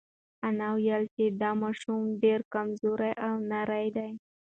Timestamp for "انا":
0.47-0.67